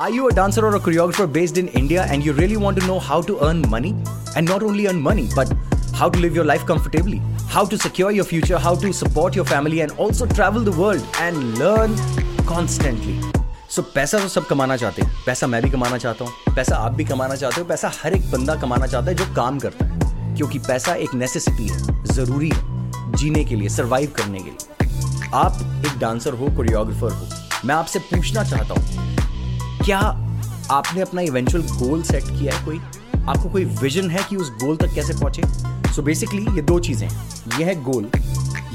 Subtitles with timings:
[0.00, 2.86] Are you a dancer or a choreographer based in India and you really want to
[2.86, 3.94] know how to earn money?
[4.34, 5.52] And not only earn money, but
[5.94, 9.44] how to live your life comfortably, how to secure your future, how to support your
[9.44, 11.96] family, and also travel the world and learn
[12.46, 13.16] constantly.
[13.68, 16.76] So so, पैसा तो सब कमाना चाहते हैं पैसा मैं भी कमाना चाहता हूँ पैसा
[16.76, 19.84] आप भी कमाना चाहते हो पैसा हर एक बंदा कमाना चाहता है जो काम करता
[19.84, 25.28] है क्योंकि पैसा एक नेसेसिटी है ज़रूरी है जीने के लिए सर्वाइव करने के लिए
[25.44, 29.09] आप एक डांसर हो कोरियोग्राफर हो मैं आपसे पूछना चाहता हूँ
[29.90, 29.98] क्या
[30.70, 32.76] आपने अपना इवेंचुअल गोल सेट किया है कोई?
[33.28, 35.42] आपको कोई विजन है कि उस गोल तक कैसे पहुँचे?
[35.94, 37.06] सो बेसिकली ये दो चीज़ें
[37.58, 38.08] ये है गोल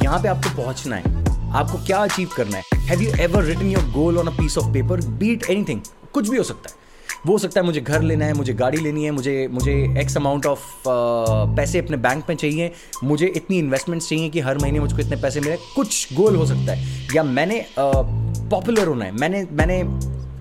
[0.03, 2.63] यहाँ पे आपको पहुँचना है। आपको क्या अचीव करना है?
[2.79, 5.81] Have you ever written your goal on a piece of paper be it anything
[6.13, 6.83] कुछ भी हो सकता है।
[7.25, 10.17] वो हो सकता है मुझे घर लेना है मुझे गाड़ी लेनी है मुझे मुझे एक्स
[10.17, 12.71] अमाउंट ऑफ़ पैसे अपने बैंक में चाहिए।
[13.03, 16.73] मुझे इतनी इन्वेस्टमेंट्स चाहिए कि हर महीने मुझको इतने पैसे मिले। कुछ गोल हो सकता
[16.73, 19.83] है। या मैंने पॉपुलर uh, होना है। मैंने मैंने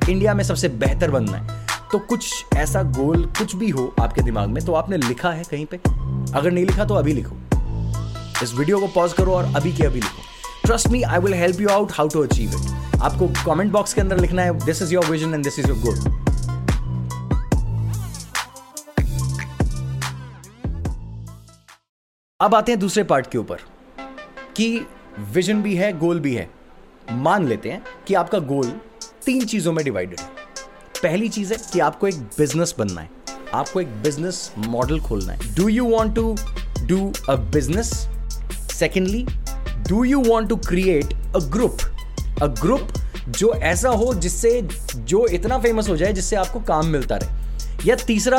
[0.09, 4.49] इंडिया में सबसे बेहतर बनना है। तो कुछ ऐसा गोल कुछ भी हो आपके दिमाग
[4.49, 5.77] में तो आपने लिखा है कहीं पे?
[5.77, 7.37] अगर नहीं लिखा तो अभी लिखो।
[8.43, 10.23] इस वीडियो को पॉज करो और अभी के अभी लिखो।
[10.65, 14.01] Trust me I will help you out how to achieve it आपको कमेंट बॉक्स के
[14.01, 15.99] अंदर लिखना है this is your vision and this is your goal
[22.41, 23.59] अब आते हैं दूसरे पार्ट के ऊपर,
[24.57, 24.87] कि
[25.33, 26.49] विजन भी है गोल भी है।
[27.13, 28.73] मान लेते हैं कि आपका गोल
[29.27, 30.27] तीन चीज़ों में डिवाइडेड है।
[31.03, 33.11] पहली चीज़ है कि आपको एक बिज़नेस बनना है।
[33.55, 36.37] आपको एक बिज़नेस मॉडल खोलना है। Do you want to
[36.87, 37.91] do a business
[38.73, 39.25] secondly
[39.89, 41.79] do you want to create a group
[42.43, 42.93] a group
[43.29, 44.61] जो ऐसा हो जिससे
[44.95, 48.39] जो इतना फ़ेमस हो जाए जिससे आपको काम मिलता रहे। या तीसरा,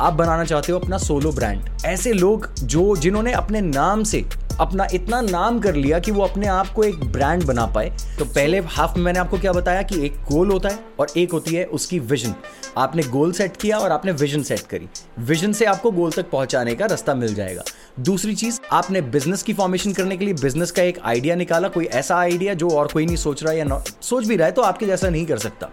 [0.00, 4.24] आप बनाना चाहते हो अपना सोलो ब्रांड ऐसे लोग जो जिन्होंने अपने नाम से
[4.60, 8.24] अपना इतना नाम कर लिया कि वो अपने आप को एक ब्रांड बना पाए। तो
[8.24, 11.54] पहले हाफ़ में मैंने आपको क्या बताया कि एक गोल होता है और एक होती
[11.54, 12.34] है उसकी विजन
[12.78, 14.88] आपने गोल सेट किया और आपने विजन सेट करी।
[15.18, 17.62] विजन से आपको गोल तक पहुँचाने का रास्ता मिल जाएगा।
[18.00, 21.84] दूसरी चीज़, आपने बिज़नेस की फॉर्मेशन करने के लिए बिज़नेस का एक आइडिया निकाला, कोई
[21.84, 24.62] ऐसा आइडिया जो और कोई नहीं सोच रहा है या सोच भी रहा है तो
[24.62, 25.70] आपके जैसा नहीं कर सकता।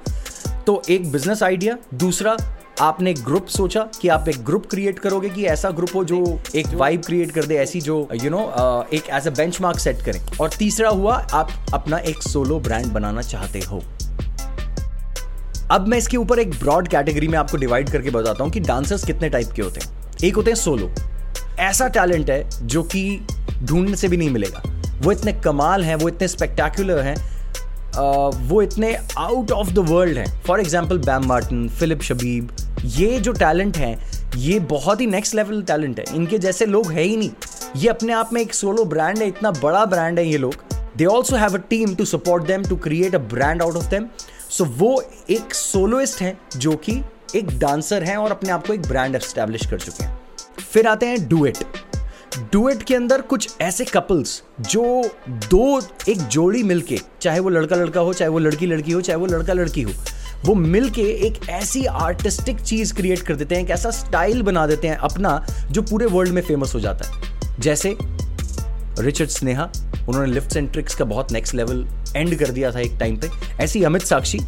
[0.67, 2.35] तो एक बिज़नेस आइडिया दूसरा
[2.81, 6.67] आपने ग्रुप सोचा कि आप एक ग्रुप क्रिएट करोगे कि ऐसा ग्रुप हो जो एक
[6.67, 10.01] वाइब क्रिएट कर दे ऐसी जो यू you नो know, एक एज अ बेंचमार्क सेट
[10.01, 13.81] करें। और तीसरा हुआ आप अपना एक सोलो ब्रांड बनाना चाहते हो।
[15.71, 19.05] अब मैं इसके ऊपर एक ब्रॉड कैटेगरी में आपको डिवाइड करके बताता हूँ कि डांसर्स
[19.05, 20.91] कितने टाइप के होते हैं। एक होते हैं सोलो
[21.59, 23.27] ऐसा टैलेंट है जो कि
[23.63, 24.63] ढूँढने से भी नहीं मिलेगा।
[25.01, 27.16] वो इतने कमाल हैं वो इतने स्पेक्टेकुलर हैं
[27.97, 32.52] वो इतने आउट ऑफ़ द वर्ल्ड हैं। For example Bam Martin Philip Shabib
[32.85, 33.96] ये जो टैलेंट हैं,
[34.38, 37.31] ये बहुत ही नेक्स्ट लेवल टैलेंट है। इनके जैसे लोग है ही नहीं।
[37.75, 40.56] ये अपने आप में एक सोलो ब्रांड है, इतना बड़ा ब्रांड है ये लोग।
[40.97, 44.07] They also have a team to support them to create a brand out of them
[44.50, 47.01] so वो एक सोलोइस्ट हैं जो कि
[47.35, 50.18] एक डांसर हैं और अपने आप को एक ब्रांड एस्टेब्लिश कर चुके हैं।
[50.62, 51.57] फिर आते हैं डू इट
[52.38, 58.02] डुएट के अंदर कुछ ऐसे कपल्स जो दो एक जोड़ी मिलके, चाहे वो लड़का लड़का
[58.02, 59.92] हो, चाहे वो लड़की लड़की हो, चाहे वो लड़का लड़की हो,
[60.46, 64.88] वो मिलके एक ऐसी आर्टिस्टिक चीज़ क्रिएट कर देते हैं, एक ऐसा स्टाइल बना देते
[64.88, 67.22] हैं अपना, जो पूरे वर्ल्ड में फ़ेमस हो जाता है।
[67.59, 67.97] जैसे
[69.00, 69.72] रिचर्ड स्नेहा
[70.09, 73.30] उन्होंने लिफ्ट एंड ट्रिक्स का बहुत नेक्स्ट लेवल एंड कर दिया था एक टाइम पे।
[73.63, 74.40] ऐसे ही अमित साक्षी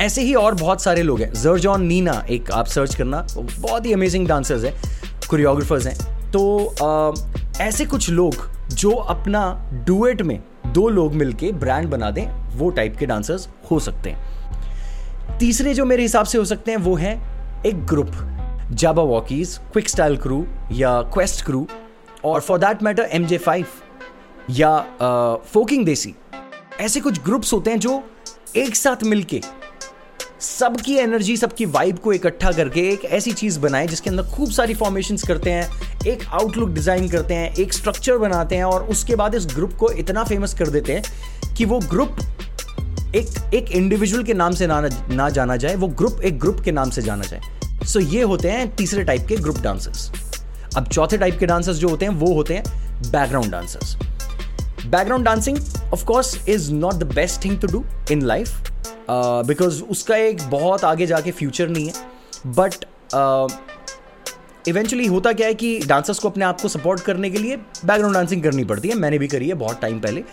[0.00, 3.92] ऐसे ही और बहुत सारे लोग हैं। जर्जॉन नीना एक, आप सर्च करना, बहुत ही
[3.92, 4.74] अमेजिंग डांसर्स हैं
[5.30, 7.12] कोरियोग्राफर्स हैं। तो आ,
[7.62, 8.34] ऐसे कुछ लोग
[8.74, 13.78] जो अपना डुएट में दो लोग मिलके ब्रांड बना दें वो टाइप के डांसर्स हो
[13.80, 17.12] सकते हैं। तीसरे जो मेरे हिसाब से हो सकते हैं वो है
[17.66, 18.12] एक group
[19.02, 21.68] Jabbawockeez Quick Style Crew या क्वेस्ट क्रू
[22.24, 23.66] और for that matter M J five
[24.50, 24.78] या
[25.46, 26.14] फोकिंग देसी
[26.80, 28.02] ऐसे कुछ ग्रुप्स होते हैं जो
[28.56, 29.40] एक साथ मिलके
[30.40, 34.74] सबकी एनर्जी सबकी वाइब को इकट्ठा करके एक ऐसी चीज़ बनाए जिसके अंदर खूब सारी
[34.74, 39.34] फॉर्मेशन करते हैं एक आउटलुक डिज़ाइन करते हैं, एक स्ट्रक्चर बनाते हैं और उसके बाद
[39.34, 42.16] इस ग्रुप को इतना फ़ेमस कर देते हैं कि वो ग्रुप
[43.14, 46.72] एक एक इंडिविजुअल के नाम से ना ना जाना जाए, वो ग्रुप एक ग्रुप के
[46.72, 47.40] नाम से जाना जाए।
[47.76, 50.10] सो so, ये होते हैं तीसरे टाइप के ग्रुप डांसर्स
[50.76, 53.96] अब चौथे टाइप के डांसर्स जो होते हैं, वो होते हैं background dancers
[54.86, 55.58] background dancing
[55.92, 58.70] of course is not the best thing to do in life
[59.10, 62.84] because उसका एक बहुत आगे जाके फ्यूचर नहीं है। बट
[64.68, 68.14] इवेंचुअली होता क्या है कि डांसर्स को अपने आप को सपोर्ट करने के लिए बैकग्राउंड
[68.14, 70.24] डांसिंग करनी पड़ती है। मैंने भी करी है बहुत टाइम पहले।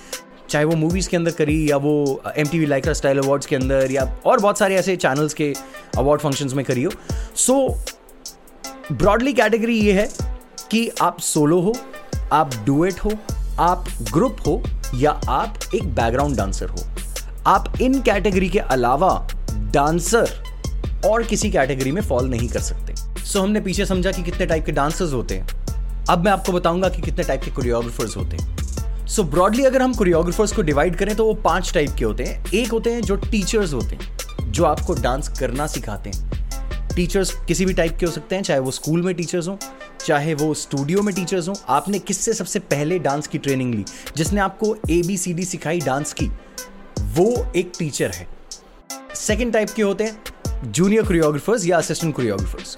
[0.50, 3.56] चाहे वो मूवीज़ के अंदर करी या वो M T V Lycra Style Awards के
[3.56, 5.54] अंदर या और बहुत सारे ऐसे चैनल्स के
[5.98, 6.92] अवार्ड फ़ंक्शंस में करी हो।
[7.36, 7.78] सो
[8.92, 10.10] ब्रॉडली कैटेगरी ये है
[10.72, 11.74] कि आप सोलो हो,
[12.32, 13.12] आप डुएट हो,
[13.60, 14.62] आप ग्रुप हो
[14.96, 16.86] या आप एक बैकग्राउंड डांसर हो।
[17.48, 19.28] आप इन कैटेगरी के अलावा
[19.74, 20.44] डांसर
[21.06, 22.91] और किसी कैटेगरी में फॉल नहीं कर सकते।
[23.32, 26.90] सो हमने पीछे समझा कि कितने टाइप के डांसर्स होते हैं। अब मैं आपको बताऊँगा
[26.90, 31.16] कि कितने टाइप के कोरियोग्राफर्स होते हैं। सो ब्रॉडली अगर हम कोरियोग्राफर्स को डिवाइड करें
[31.16, 34.64] तो वो पाँच टाइप के होते हैं। एक होते हैं जो टीचर्स होते हैं, जो
[34.64, 38.72] आपको डांस करना सिखाते हैं। टीचर्स किसी भी टाइप के हो सकते हैं, चाहे वो
[38.72, 39.56] स्कूल में टीचर्स हों,
[40.06, 43.86] चाहे वो स्टूडियो में टीचर्स हों। आपने किससे सबसे पहले डांस की ट्रेनिंग ली?
[44.18, 46.30] जिसने आपको ए बी सी डी सिखाई डांस की,
[47.02, 48.28] वो एक टीचर है।
[49.16, 52.76] सेकेंड टाइप के होते हैं जूनियर कोरियोग्राफर्स या असिस्टेंट कोरियोग्राफर्स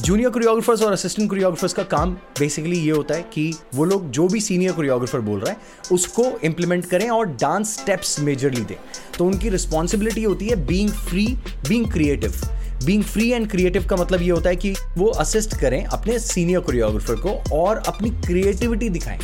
[0.00, 4.26] जूनियर कोरियोग्राफर्स और असिस्टेंट कोरियोग्राफर्स का काम बेसिकली ये होता है कि वो लोग जो
[4.28, 5.56] भी सीनियर कोरियोग्राफर बोल रहा है,
[5.92, 8.76] उसको इंप्लीमेंट करें और डांस स्टेप्स मेजरली दें।
[9.18, 11.26] तो उनकी रिस्पॉन्सिबिलिटी होती है being free
[11.68, 12.40] being creative
[12.86, 16.60] being free and creative का मतलब ये होता है कि वो असिस्ट करें अपने सीनियर
[16.60, 19.20] कोरियोग्राफर को और अपनी क्रिएटिविटी दिखाएँ।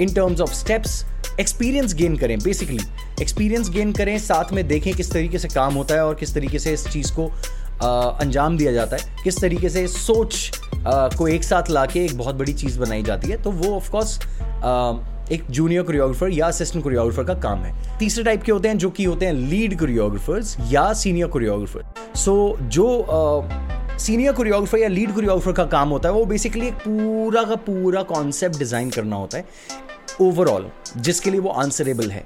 [0.00, 1.04] In terms of steps
[1.40, 2.78] experience gain करें बेसिकली
[3.22, 6.58] एक्सपीरियंस गेन करें, साथ में देखें किस तरीके से काम होता है और किस तरीके
[6.58, 7.30] से इस चीज़ को
[7.82, 10.50] अंजाम दिया जाता है किस तरीके से सोच
[10.86, 14.18] को एक साथ ला के एक बहुत बड़ी चीज़ बनाई जाती है। तो वो ऑफकोर्स
[15.32, 18.90] एक जूनियर कोरियोग्राफर या असिस्टेंट कोरियोग्राफर का काम है। तीसरे टाइप के होते हैं जो
[18.90, 22.88] कि होते हैं लीड कोरियोग्राफर्स या सीनियर कोरियोग्राफर सो जो
[23.98, 28.02] सीनियर कोरियोग्राफर या लीड कोरियोग्राफर का काम होता है, वो बेसिकली एक पूरा का पूरा
[28.02, 29.44] कॉन्सेप्ट डिज़ाइन करना होता है।
[30.20, 32.24] ओवरऑल जिसके लिए वो आंसरेबल है।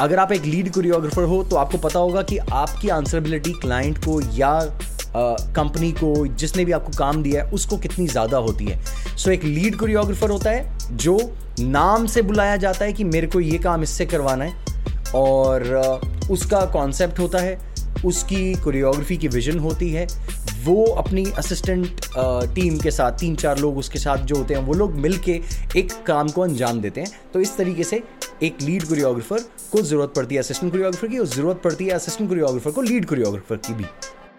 [0.00, 4.20] अगर आप एक लीड कोरियोग्राफर हो तो आपको पता होगा कि आपकी आंसरेबिलिटी क्लाइंट को
[4.36, 4.60] या
[5.16, 9.16] कंपनी uh, को जिसने भी आपको काम दिया है उसको कितनी ज़्यादा होती है। सो
[9.18, 11.18] so, एक लीड कोरियोग्राफर होता है जो
[11.60, 16.30] नाम से बुलाया जाता है कि मेरे को ये काम इससे करवाना है और uh,
[16.30, 17.58] उसका कॉन्सेप्ट होता है
[18.06, 20.06] उसकी कोरियोग्राफी की विजन होती है।
[20.64, 22.00] वो अपनी असिस्टेंट
[22.54, 25.40] टीम के साथ तीन चार लोग उसके साथ जो होते हैं वो लोग मिल के
[25.76, 28.02] एक काम को अंजाम देते हैं। तो इस तरीके से
[28.42, 32.28] एक लीड कोरियोग्राफर को ज़रूरत पड़ती है असिस्टेंट कोरियोग्राफर की और ज़रूरत पड़ती है असिस्टेंट
[32.30, 33.84] कोरियोग्राफर को लीड कोरियोग्राफर की भी।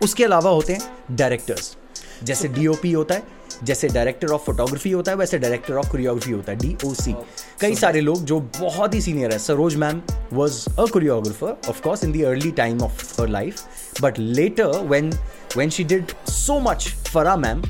[0.03, 1.75] उसके अलावा होते हैं डायरेक्टर्स
[2.23, 6.51] जैसे डीओपी होता है जैसे डायरेक्टर ऑफ़ फोटोग्राफी होता है वैसे डायरेक्टर ऑफ़ कोरियोग्राफी होता
[6.51, 7.15] है डीओसी
[7.61, 10.01] कई सारे लोग जो बहुत ही सीनियर है। Saroj ma'am
[10.33, 15.11] was a choreographer of course in the early time of her life but later when
[15.57, 17.61] when she did so much Farah ma'am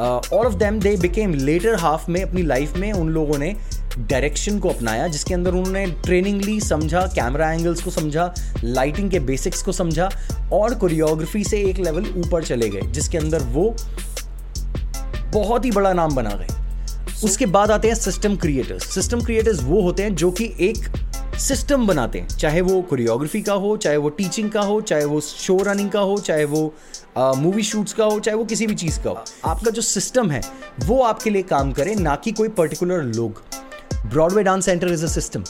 [0.00, 3.54] all of them they became later half में अपनी life में उन लोगों ने
[3.98, 8.32] direction को अपनाया जिसके अंदर उन्होंने ट्रेनिंग ली समझा कैमरा एंगल्स को समझा
[8.64, 10.08] लाइटिंग के बेसिक्स को समझा
[10.52, 13.74] और कोरियोग्राफी से एक लेवल ऊपर चले गए जिसके अंदर वो
[15.32, 16.60] बहुत ही बड़ा नाम बना गए।
[17.24, 20.76] उसके बाद आते हैं सिस्टम क्रिएटर्स सिस्टम क्रिएटर्स वो होते हैं जो कि एक
[21.38, 25.20] सिस्टम बनाते हैं चाहे वो कोरियोग्राफी का हो चाहे वो टीचिंग का हो चाहे वो
[25.20, 26.74] शो रनिंग का हो चाहे वो
[27.18, 30.40] मूवी शूट्स का हो चाहे वो किसी भी चीज़ का हो। आपका जो सिस्टम है
[30.84, 33.42] वो आपके लिए काम करे ना कि कोई पर्टिकुलर लोग।
[34.06, 35.44] Dance centre is a system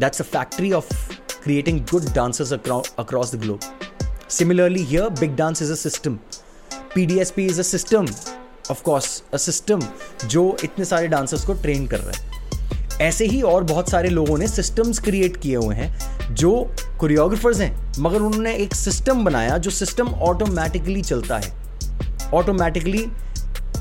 [0.00, 0.92] that's a factory of
[1.44, 3.60] creating good dancers across the globe
[4.30, 6.18] similarly here big dance is a system
[6.94, 8.06] P D S P is a system
[8.70, 9.82] of course a system
[10.26, 12.30] जो इतने सारे dancers को train कर रहे हैं।
[13.00, 16.52] ऐसे ही और बहुत सारे लोगों ने सिस्टम्स क्रिएट किए हुए हैं जो
[17.00, 23.06] कोरियोग्राफर्स हैं, मगर उन्होंने एक सिस्टम बनाया जो सिस्टम ऑटोमेटिकली चलता है। ऑटोमेटिकली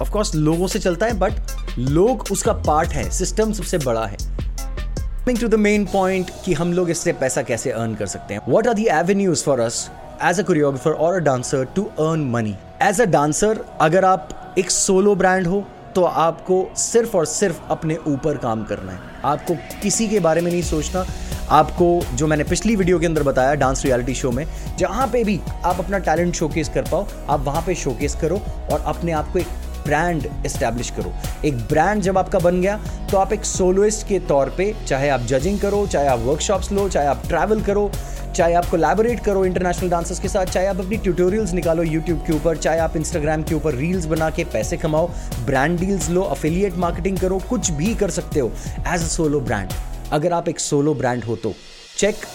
[0.02, 5.38] ऑफकोर्स लोगों से चलता है बट लोग उसका पार्ट है सिस्टम सबसे बड़ा है। Coming
[5.40, 8.68] to the main point कि हम लोग इससे पैसा कैसे अर्न कर सकते हैं। What
[8.68, 9.90] are the avenues for us
[10.24, 14.72] as a choreographer और a dancer to earn money as a dancer अगर आप एक
[14.72, 15.63] सोलो ब्रांड हो
[15.96, 20.51] तो आपको सिर्फ़ और सिर्फ़ अपने ऊपर काम करना है। आपको किसी के बारे में
[20.51, 21.06] नहीं सोचना।
[21.50, 24.46] आपको, जो मैंने पिछली वीडियो के अंदर बताया डांस रियलिटी शो में,
[24.78, 28.84] जहाँ पे भी आप अपना टैलेंट शोकेस कर पाओ, आप वहाँ पे शोकेस करो और
[28.88, 29.48] अपने आप को एक
[29.86, 31.14] ब्रांड इस्टेब्लिश करो।
[31.46, 32.78] एक ब्रांड जब आपका बन गया
[33.12, 36.88] तो आप एक सोलोइस्ट के तौर पे, चाहे आप जजिंग करो, चाहे आप वर्कशॉप्स लो,
[36.90, 37.90] चाहे आप ट्रैवल करो,
[38.36, 42.34] चाहे आप कोलैबोरेट करो इंटरनेशनल डांसर्स के साथ, चाहे आप अपनी ट्यूटोरियल्स निकालो यूट्यूब के
[42.34, 45.10] ऊपर, चाहे आप इंस्टाग्राम के ऊपर रील्स बना के पैसे कमाओ
[45.46, 48.52] ब्रांड डील्स लो अफिलिएट मार्केटिंग करो, कुछ भी कर सकते हो
[48.88, 49.74] एज अ सोलो ब्रांड
[50.12, 51.54] अगर आप एक सोलो ब्रांड हो तो
[51.98, 52.26] check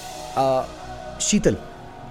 [1.22, 1.56] Sheetal.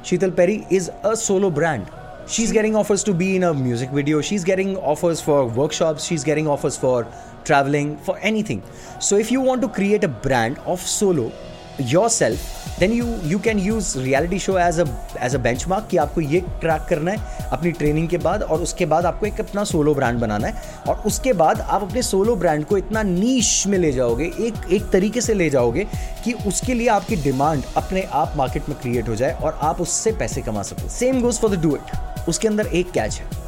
[0.06, 1.86] Sheetal Perry is a solo brand
[2.28, 4.22] she's getting offers to be in a music video.
[4.22, 6.06] She's getting offers for workshops.
[6.06, 7.08] She's getting offers for
[7.44, 8.64] traveling for anything.
[9.00, 11.32] So if you want to create a brand of solo
[11.78, 14.86] yourself then you you can use reality show as a
[15.24, 18.86] as a benchmark कि आपको ये track करना है अपनी training के बाद और उसके
[18.86, 22.66] बाद आपको एक अपना सोलो ब्रांड बनाना है। और उसके बाद आप अपने सोलो ब्रांड
[22.66, 25.88] को इतना नीच में ले जाओगे, एक एक तरीके से ले जाओगे
[26.24, 30.12] कि उसके लिए आपकी डिमांड अपने आप मार्केट में क्रिएट हो जाए और आप उससे
[30.12, 33.44] पैसे कमा सको। Same goes for the duet उसके अंदर एक कैच है।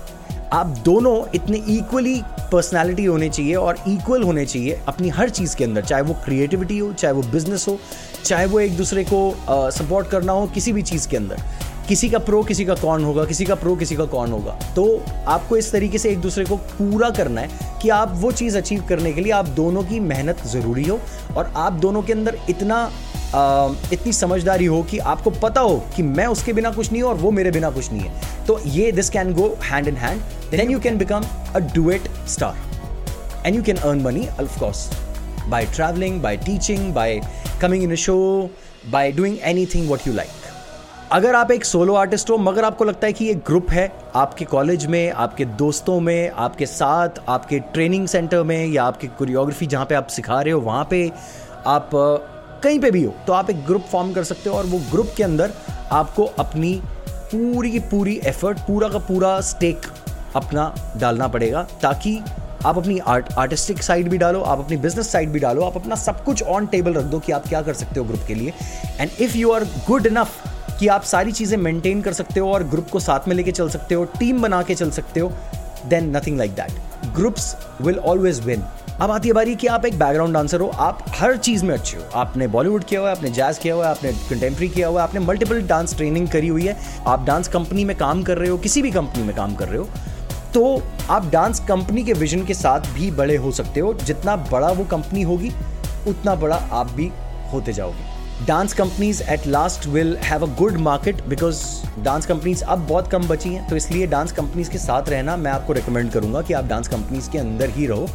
[0.54, 5.64] आप दोनों इतने इक्वली पर्सनालिटी होने चाहिए और इक्वल होने चाहिए अपनी हर चीज़ के
[5.64, 7.78] अंदर, चाहे वो क्रिएटिविटी हो, चाहे वो बिज़नेस हो
[8.28, 9.20] चाहे वो एक दूसरे को
[9.50, 11.42] सपोर्ट करना हो किसी भी चीज़ के अंदर।
[11.88, 14.84] किसी का प्रो किसी का कौन होगा किसी का प्रो किसी का कौन होगा। तो
[15.28, 18.84] आपको इस तरीके से एक दूसरे को पूरा करना है कि आप वो चीज़ अचीव
[18.90, 21.00] करने के लिए आप दोनों की मेहनत ज़रूरी हो
[21.38, 22.90] और आप दोनों के अंदर इतना
[23.36, 27.10] आ, इतनी समझदारी हो कि आपको पता हो कि मैं उसके बिना कुछ नहीं हूँ
[27.10, 30.22] और वो मेरे बिना कुछ नहीं है। तो ये this can go hand in hand
[30.52, 34.90] then you can become a duet star and you can earn money of course
[35.50, 37.22] by traveling, by teaching, by
[37.60, 38.50] coming in a show,
[38.92, 40.44] by doing anything what you like.
[41.12, 44.46] अगर आप एक solo artist हो मगर आपको लगता है कि ये ग्रुप है आपके
[44.46, 49.86] कॉलेज में आपके दोस्तों में आपके साथ आपके ट्रेनिंग सेंटर में या आपके कोरियोग्राफी जहाँ
[49.86, 51.00] पे आप सिखा रहे हो वहाँ पे
[51.68, 51.90] आप
[52.64, 55.14] कहीं पे भी हो तो आप एक ग्रुप फॉर्म कर सकते हो और वो ग्रुप
[55.18, 55.54] के अंदर
[55.92, 56.74] आपको अपनी
[57.32, 59.86] पूरी की पूरी एफर्ट पूरा का पूरा स्टेक
[60.36, 62.20] अपना डालना पड़ेगा ताकि
[62.66, 65.96] आप अपनी आर्ट आर्टिस्टिक साइड भी डालो, आप अपनी बिज़नेस साइड भी डालो, आप अपना
[65.96, 68.54] सब कुछ ऑन टेबल रख दो कि आप क्या कर सकते हो ग्रुप के लिए।
[69.00, 70.42] And if you are good enough
[70.80, 73.70] कि आप सारी चीज़ें मेंटेन कर सकते हो और ग्रुप को साथ में लेके चल
[73.70, 75.32] सकते हो टीम बना के चल सकते हो
[75.86, 78.64] then nothing like that groups will always win
[79.02, 81.98] अब आती है बारी कि आप एक बैकग्राउंड डांसर हो, आप हर चीज़ में अच्छे
[81.98, 85.02] हो। आपने बॉलीवुड किया हुआ है, आपने जैज किया हुआ है, आपने कंटेम्प्री किया हुआ
[85.02, 86.76] है, आपने मल्टीपल डांस ट्रेनिंग करी हुई है।
[87.08, 89.78] आप डांस कंपनी में काम कर रहे हो, किसी भी कंपनी में काम कर रहे
[89.78, 89.88] हो
[90.54, 94.72] तो आप डांस कंपनी के विजन के साथ भी बड़े हो सकते हो। जितना बड़ा
[94.72, 95.52] वो कंपनी होगी,
[96.08, 97.12] उतना बड़ा आप भी
[97.54, 101.62] होते जाओगे। Dance companies at last will have a good market because
[102.04, 105.52] dance companies अब बहुत कम बची हैं। तो इसलिए डांस कंपनीज़ के साथ रहना मैं
[105.52, 108.08] आपको रिकमेंड करूँगा कि आप डांस कंपनीज़ के अंदर ही रहो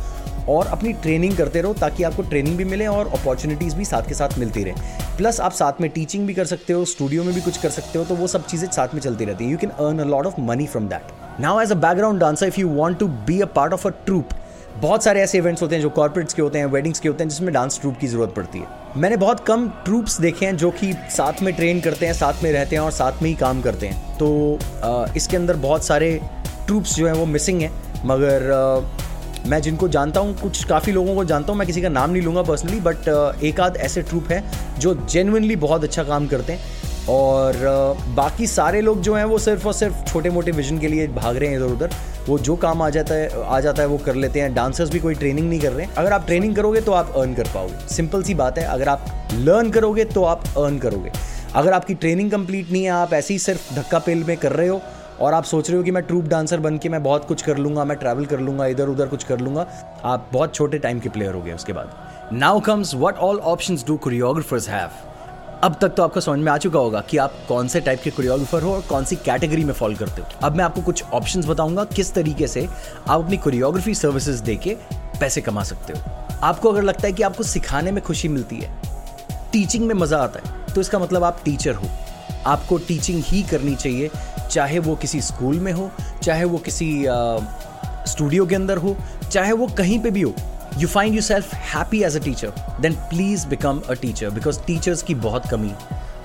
[0.49, 4.15] और अपनी ट्रेनिंग करते रहो ताकि आपको ट्रेनिंग भी मिले और अपॉर्चुनिटीज़ भी साथ के
[4.15, 7.41] साथ मिलती रहे। प्लस आप साथ में टीचिंग भी कर सकते हो स्टूडियो में भी
[7.41, 9.71] कुछ कर सकते हो तो वो सब चीज़ें साथ में चलती रहती है। You can
[9.71, 12.99] earn a lot of money from that now as a background dancer if you want
[12.99, 14.29] to be a part of a troupe
[14.81, 17.29] बहुत सारे ऐसे इवेंट्स होते हैं जो कॉर्पोरेट्स के होते हैं वेडिंग्स के होते हैं,
[17.29, 20.93] जिसमें डांस ट्रूप की ज़रूरत पड़ती है। मैंने बहुत कम ट्रूप्स देखे हैं जो कि
[21.11, 23.87] साथ में ट्रेन करते हैं, साथ में रहते हैं और साथ में ही काम करते
[23.87, 24.59] हैं। तो
[25.17, 26.21] इसके अंदर बहुत सारे
[26.67, 27.73] ट्रूप्स जो हैं वो मिसिंग हैं,
[28.07, 28.51] मगर
[29.47, 32.23] मैं जिनको जानता हूँ, कुछ काफ़ी लोगों को जानता हूँ, मैं किसी का नाम नहीं
[32.23, 33.09] लूँगा पर्सनली बट
[33.45, 37.55] एक आध ऐसे ट्रूप हैं जो जेनुनली बहुत अच्छा काम करते हैं। और
[38.17, 41.37] बाकी सारे लोग जो हैं वो सिर्फ़ और सिर्फ़ छोटे मोटे विजन के लिए भाग
[41.37, 41.91] रहे हैं इधर उधर।
[42.29, 44.99] वो जो काम आ जाता है, आ जाता है वो कर लेते हैं। डांसर्स भी
[44.99, 47.95] कोई ट्रेनिंग नहीं कर रहे हैं। अगर आप ट्रेनिंग करोगे तो आप अर्न कर पाओगे।
[47.95, 51.13] सिंपल सी बात है, अगर आप लर्न करोगे तो आप अर्न करोगे।
[51.55, 54.69] अगर आपकी ट्रेनिंग कंप्लीट नहीं है, आप ऐसे ही सिर्फ़ धक्का पेल में कर रहे
[54.69, 54.81] हो
[55.21, 57.59] और आप सोच रहे हो कि मैं ट्रूप डांसर बन के मैं बहुत कुछ कर
[57.59, 59.67] लूँगा, मैं ट्रैवल कर लूँगा इधर उधर कुछ कर लूँगा,
[60.05, 61.91] आप बहुत छोटे टाइम के प्लेयर हो गए उसके बाद।
[62.33, 64.91] Now comes what all option do choreographers have
[65.65, 68.11] अब तक तो आपको समझ में आ चुका होगा कि आप कौन से टाइप के
[68.11, 71.47] कोरियोग्राफर हो और कौन सी कैटेगरी में फॉलो करते हो। अब मैं आपको कुछ ऑप्शंस
[71.47, 74.75] बताऊँगा किस तरीके से आप अपनी कोरियोग्राफी सर्विसेज़ दे के
[75.21, 78.71] पैसे कमा सकते हो। आपको अगर लगता है कि आपको सिखाने में खुशी मिलती है
[79.53, 81.89] टीचिंग में मज़ा आता है तो इसका मतलब आप टीचर हो।
[82.47, 84.11] आपको टीचिंग ही करनी चाहिए,
[84.51, 85.91] चाहे वो किसी स्कूल में हो,
[86.23, 87.05] चाहे वो किसी
[88.11, 88.97] स्टूडियो के अंदर हो,
[89.31, 90.35] चाहे वो कहीं पे भी हो।
[90.79, 95.15] You find yourself happy as a teacher then please become a teacher because teachers की
[95.17, 95.73] बहुत कमी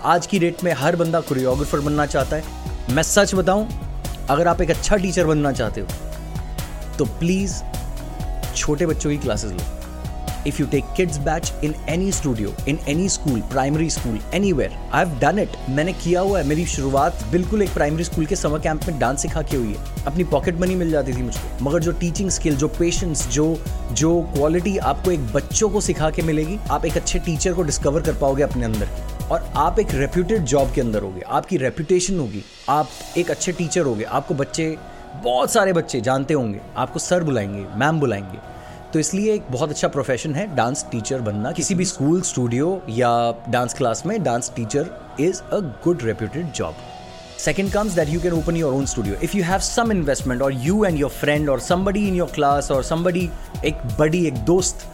[0.06, 2.44] आज की डेट में हर बंदा कोरियोग्राफर बनना चाहता है।
[2.96, 3.68] मैं सच बताऊँ,
[4.30, 5.88] अगर आप एक अच्छा टीचर बनना चाहते हो
[6.98, 7.62] तो प्लीज़
[8.56, 9.77] छोटे बच्चों की क्लासेस लो।
[10.48, 15.06] If you take kids batch in any studio, in any school, primary school, anywhere I
[15.06, 18.60] have done it मैंने किया हुआ है। मेरी शुरुआत बिल्कुल एक प्राइमरी स्कूल के समर
[18.60, 21.80] कैंप में डांस सिखा के हुई है। अपनी पॉकेट मनी मिल जाती थी मुझको। मगर
[21.80, 26.60] जो टीचिंग स्किल जो पेशेंस जो जो क्वालिटी आपको एक बच्चों को सिखा के मिलेगी,
[26.72, 28.90] आप एक अच्छे टीचर को डिस्कवर कर पाओगे अपने अंदर।
[29.32, 33.82] और आप एक रेप्यूटेड जॉब के अंदर होगे। आपकी रेप्यूटेशन होगी। आप एक अच्छे टीचर
[33.82, 34.78] होगे। आपको बच्चे,
[35.24, 38.47] बहुत सारे बच्चे जानते होंगे। आपको सर बुलाएँगे मैम बुलाएँगे।
[38.94, 43.16] तो इसलिए एक बहुत अच्छा प्रोफेशन है डांस टीचर बनना किसी भी स्कूल स्टूडियो या
[43.50, 44.90] डांस क्लास में dance teacher
[45.20, 46.86] is a good reputed job
[47.40, 49.18] Second comes that you can open your own studio.
[49.22, 52.70] If you have some investment, or you and your friend, or somebody in your class,
[52.72, 53.22] or somebody,
[53.66, 54.86] एक बड़ी एक दोस्त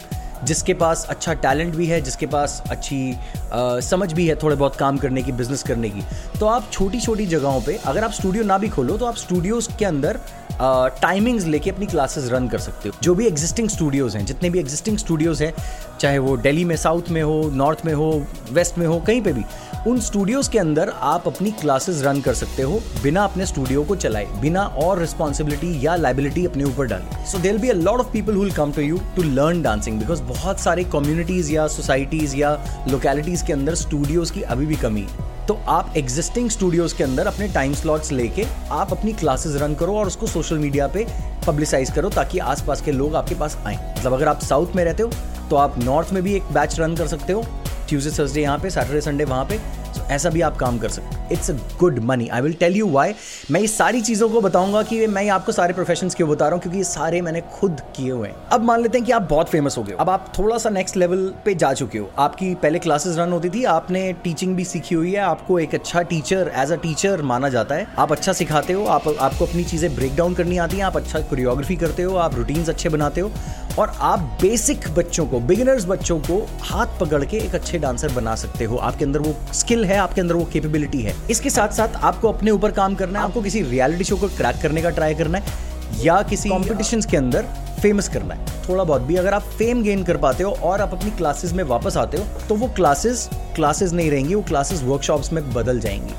[0.44, 4.76] जिसके पास अच्छा talent भी है जिसके पास अच्छी आ, समझ भी है थोड़े बहुत
[4.76, 6.02] काम करने की बिज़नेस करने की
[6.40, 9.68] तो आप छोटी छोटी जगहों पे अगर आप स्टूडियो ना भी खोलो तो आप स्टूडियोज
[9.78, 10.18] के अंदर
[10.60, 14.58] टाइमिंग्स लेके अपनी क्लासेस रन कर सकते हो। जो भी एग्जिस्टिंग स्टूडियोज़ हैं, जितने भी
[14.58, 15.52] एग्जिस्टिंग स्टूडियोज़ हैं,
[16.00, 18.10] चाहे वो दिल्ली में साउथ में हो नॉर्थ में हो
[18.52, 19.44] वेस्ट में हो, कहीं पे भी,
[19.86, 23.96] उन स्टूडियोज़ के अंदर आप अपनी क्लासेस रन कर सकते हो बिना अपने स्टूडियो को
[23.96, 28.12] चलाए, बिना और रिस्पॉन्सिबिलिटी या लाइबिलिटी अपने ऊपर डाले। So there be a lot of
[28.12, 32.58] people who'll come to you to learn dancing because बहुत सारे कम्युनिटीज़ या सोसाइटीज़ या
[32.88, 37.26] लोकेलिटीज़ के अंदर स्टूडियोज़ की अभी भी कमी है। तो आप एग्जिस्टिंग स्टूडियोज के अंदर
[37.26, 41.06] अपने टाइम स्लॉट्स लेके आप अपनी क्लासेस रन करो और उसको सोशल मीडिया पे
[41.46, 45.02] पब्लिसाइज करो ताकि आसपास के लोग आपके पास आए। मतलब अगर आप साउथ में रहते
[45.02, 45.10] हो
[45.50, 47.44] तो आप नॉर्थ में भी एक बैच रन कर सकते हो।
[47.88, 49.58] ट्यूजडे थर्सडे यहाँ पे, सैटरडे, संडे वहाँ पे।
[49.94, 52.76] तो ऐसा भी आप काम कर सकते हो। It's a good money I will tell
[52.76, 53.14] you why
[53.50, 56.62] मैं ये सारी चीज़ों को बताऊँगा कि मैं आपको सारे प्रोफेशन क्यों बता रहा हूँ,
[56.62, 59.48] क्योंकि ये सारे मैंने खुद किए हुए हैं। अब मान लेते हैं कि आप बहुत
[59.48, 62.78] फ़ेमस हो गए अब आप थोड़ा सा नेक्स्ट लेवल पे जा चुके हो। आपकी पहले
[62.78, 66.72] क्लासेस रन होती थी, आपने टीचिंग भी सीखी हुई है, आपको एक अच्छा टीचर एज
[66.72, 70.34] अ टीचर माना जाता है। आप अच्छा सिखाते हो, आप, आपको अपनी चीज़ें ब्रेक डाउन
[70.34, 73.30] करनी आती हैं, आप अच्छा कोरियोग्राफी करते हो, आप रूटीन्स अच्छे बनाते हो,
[73.78, 78.34] और आप बेसिक बच्चों को बिगिनर्स बच्चों को हाथ पकड़ के एक अच्छे डांसर बना
[78.36, 81.96] सकते हो। आपके अंदर वो स्किल है, आपके अंदर वो कैपेबिलिटी है। इसके साथ साथ
[81.96, 85.14] आपको अपने ऊपर काम करना है आपको किसी रियलिटी शो को क्रैक करने का ट्राई
[85.14, 87.46] करना है या किसी कॉम्पिटिशन के अंदर
[87.82, 90.92] फ़ेमस करना है। थोड़ा बहुत भी अगर आप फेम गेन कर पाते हो और आप
[90.94, 95.32] अपनी क्लासेस में वापस आते हो तो वो क्लासेस क्लासेस नहीं रहेंगी वो क्लासेस वर्कशॉप्स
[95.32, 96.14] में बदल जाएँगी।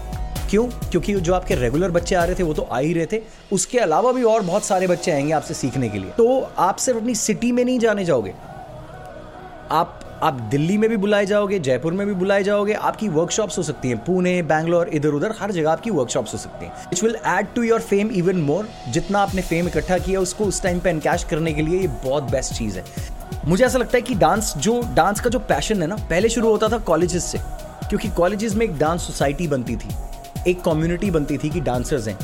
[0.50, 0.68] क्यों?
[0.92, 3.22] क्योंकि जो आपके रेगुलर बच्चे आ रहे थे वो तो आ ही रहे थे।
[3.52, 7.00] उसके अलावा भी और बहुत सारे बच्चे आएँगे आपसे सीखने के लिए। तो आप सिर्फ़
[7.00, 8.34] अपनी सिटी में नहीं जाने जाओगे।
[9.72, 13.64] आप आप दिल्ली में भी बुलाए जाओगे, जयपुर में भी बुलाए जाओगे, आपकी वर्कशॉप्स हो
[13.64, 17.18] सकती हैं। पुणे, बैंगलोर इधर उधर हर जगह आपकी वर्कशॉप्स हो सकती हैं। It will
[17.28, 20.90] add to your fame even more जितना आपने फेम इकट्ठा किया, उसको उस टाइम पे
[20.90, 22.86] एनकैश करने के लिए ये बहुत बेस्ट चीज़ है।
[23.46, 26.50] मुझे ऐसा लगता है कि डांस जो डांस का जो पैशन है ना, पहले शुरू
[26.50, 27.38] होता था कॉलेजेस से।
[27.90, 29.90] क्योंकि कॉलेजेस में एक डांस सोसाइटी बनती थी।
[30.48, 32.18] एक कम्युनिटी बनती थी कि डांसर्स हैं।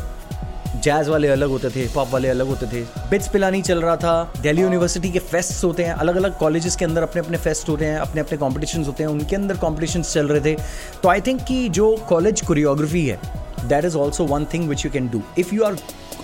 [0.84, 4.34] जैज वाले अलग होते थे पॉप वाले अलग होते थे। बिट्स पिलानी चल रहा था।
[4.42, 7.86] दिल्ली यूनिवर्सिटी के फेस्ट होते हैं। अलग अलग कॉलेजेस के अंदर अपने अपने फेस्ट होते
[7.86, 10.56] हैं अपने अपने कॉम्पिटिशन होते हैं। उनके अंदर कॉम्पिटिशन चल रहे थे।
[11.04, 13.20] तो आई थिंक कि जो कॉलेज कोरियोग्राफी है
[13.64, 15.78] that is also one thing which you can do if you are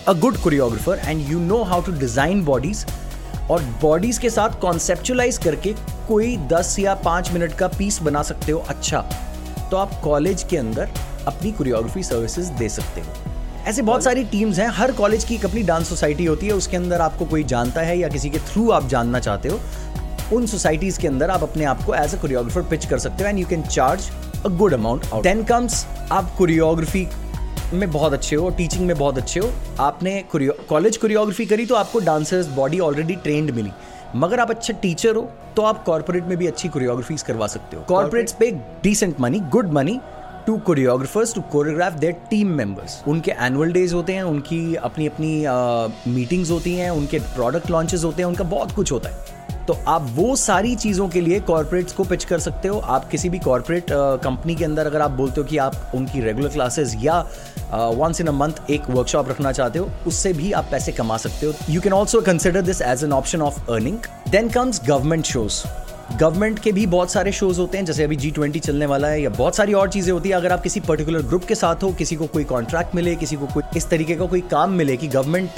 [0.07, 2.85] a good choreographer and you know how to design bodies
[3.51, 5.73] और बॉडीज के साथ कॉन्सेप्चुलाइज करके
[6.07, 9.01] कोई दस या पाँच मिनट का पीस बना सकते हो अच्छा।
[9.71, 10.89] तो आप कॉलेज के अंदर
[11.27, 13.26] अपनी कोरियोग्राफी सर्विसेज़ दे सकते हो।
[13.67, 16.77] ऐसे बहुत सारी टीम्स हैं। हर कॉलेज की एक अपनी डांस सोसाइटी होती है। उसके
[16.77, 19.59] अंदर आपको कोई जानता है या किसी के थ्रू आप जानना चाहते हो
[20.35, 23.29] उन सोसाइटीज के अंदर आप अपने आप को एज अ कोरियोग्राफर पिच कर सकते हो
[23.29, 24.09] and you can charge
[24.45, 27.07] a good amount then comes आप कोरियोग्राफी
[27.73, 31.99] में बहुत अच्छे हो टीचिंग में बहुत अच्छे हो। आपने कॉलेज कोरियोग्राफी करी तो आपको
[32.01, 33.71] डांसर्स बॉडी ऑलरेडी ट्रेंड मिली।
[34.15, 37.83] मगर आप अच्छे टीचर हो तो आप कॉर्पोरेट में भी अच्छी कोरियोग्राफीज करवा सकते हो।
[37.87, 38.51] Corporates pay
[38.83, 39.99] decent money good money
[40.47, 46.11] to choreographers to choreograph their team members उनके एनुअल डेज़ होते हैं, उनकी अपनी अपनी
[46.11, 49.35] मीटिंग्स होती हैं, उनके प्रोडक्ट लॉन्चेस होते हैं, उनका बहुत कुछ होता है।
[49.67, 53.29] तो आप वो सारी चीज़ों के लिए कॉर्पोरेट्स को पिच कर सकते हो। आप किसी
[53.29, 53.85] भी कॉर्पोरेट
[54.23, 57.19] कंपनी के अंदर अगर आप बोलते हो कि आप उनकी रेगुलर क्लासेस या
[57.73, 61.45] वंस इन अ मंथ एक वर्कशॉप रखना चाहते हो, उससे भी आप पैसे कमा सकते
[61.45, 63.97] हो। You can also consider this as an option of earning
[64.29, 65.63] then comes government shows
[66.11, 69.21] government के भी बहुत सारे शोज़ होते हैं, जैसे अभी जी ट्वेंटी चलने वाला है,
[69.21, 71.91] या बहुत सारी और चीज़ें होती है। अगर आप किसी पर्टिकुलर ग्रुप के साथ हो,
[71.93, 75.07] किसी को कोई कॉन्ट्रैक्ट मिले, किसी को कोई इस तरीके का कोई काम मिले कि
[75.07, 75.49] गवर्नमेंट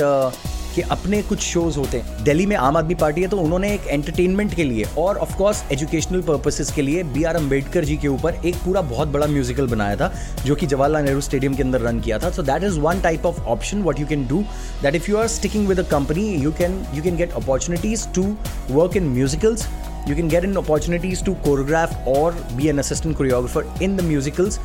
[0.76, 3.88] के अपने कुछ शोज़ होते हैं। दिल्ली में आम आदमी पार्टी है तो उन्होंने एक
[3.88, 8.08] एंटरटेनमेंट के लिए और ऑफ़ कोर्स एजुकेशनल पर्पसेस के लिए बी आर अंबेडकर जी के
[8.08, 10.12] ऊपर एक पूरा बहुत बड़ा म्यूजिकल बनाया था,
[10.46, 13.26] जो कि जवाहरलाल नेहरू स्टेडियम के अंदर रन किया था। So that is one type
[13.26, 14.44] of option what you can do
[14.82, 18.24] that if you are sticking with a company you can you can get opportunities to
[18.72, 19.68] work in musicals
[20.10, 24.58] you can get in opportunities to choreograph or be an assistant choreographer in the musicals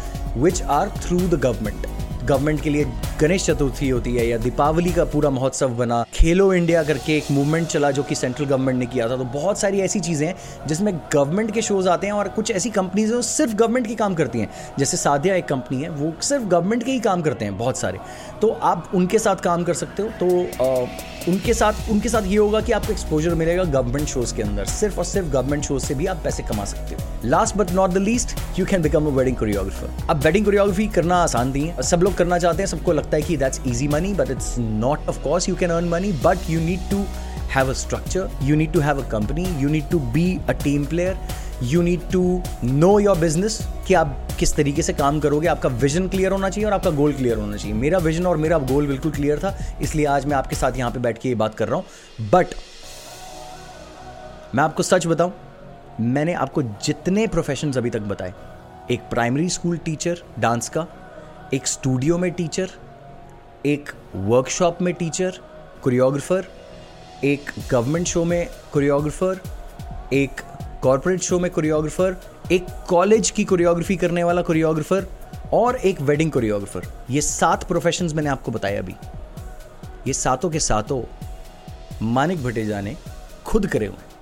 [0.44, 1.90] which are through the government.
[2.24, 2.84] Government के लिए
[3.20, 7.66] गणेश चतुर्थी होती है या दीपावली का पूरा महोत्सव बना। खेलो India करके एक मूवमेंट
[7.66, 11.00] चला जो कि सेंट्रल गवर्नमेंट ने किया था। तो बहुत सारी ऐसी चीज़ें हैं जिसमें
[11.12, 14.38] गवर्नमेंट के शोज़ आते हैं और कुछ ऐसी कंपनीज़ जो सिर्फ़ गवर्नमेंट के काम करती
[14.38, 17.78] हैं। जैसे साध्या एक कंपनी है वो सिर्फ़ गवर्नमेंट के ही काम करते हैं बहुत
[17.78, 17.98] सारे।
[18.40, 20.26] तो आप उनके साथ काम कर सकते हो। तो
[20.64, 20.86] आ,
[21.28, 24.98] उनके साथ उनके साथ ये होगा कि आपको एक्सपोजर मिलेगा गवर्नमेंट शोज़ के अंदर। सिर्फ़
[24.98, 27.98] और सिर्फ़ गवर्नमेंट शोज़ से भी आप पैसे कमा सकते हो। Last but not the
[27.98, 32.02] least you can become a wedding choreographer अब वेडिंग कोरियोग्राफी करना आसान नहीं है। सब
[32.02, 35.22] लोग करना चाहते हैं, सबको लगता है कि that's easy money but it's not of
[35.22, 37.04] course you can earn money but you need to
[37.54, 40.84] have a structure you need to have a company you need to be a team
[40.86, 41.16] player
[41.62, 46.08] you need to know your business कि आप किस तरीके से काम करोगे, आपका vision
[46.08, 49.12] clear होना चाहिए और आपका गोल क्लियर होना चाहिए। मेरा विजन और मेरा गोल बिल्कुल
[49.12, 51.76] क्लियर था, इसलिए आज मैं आपके साथ यहाँ पे बैठ के ये बात कर रहा
[51.76, 52.54] हूँ। बट
[54.54, 55.32] मैं आपको सच बताऊँ,
[56.00, 58.34] मैंने आपको जितने प्रोफेशन अभी तक बताए,
[58.90, 60.86] एक प्राइमरी स्कूल टीचर डांस का,
[61.54, 62.70] एक स्टूडियो में टीचर
[63.66, 65.38] एक वर्कशॉप में टीचर
[65.82, 66.46] कोरियोग्राफर
[67.24, 69.40] एक गवर्नमेंट शो में कोरियोग्राफर
[70.12, 70.40] एक
[70.84, 72.16] कॉरपोरेट शो में कोरियोग्राफर,
[72.52, 75.06] एक कॉलेज की कोरियोग्राफी करने वाला कोरियोग्राफर
[75.52, 78.94] और एक वेडिंग कोरियोग्राफर। ये सात प्रोफेशंस मैंने आपको बताया अभी।
[80.06, 81.02] ये सातों के सातों
[82.02, 82.96] मानिक भटेजा ने
[83.46, 84.13] खुद करे हुए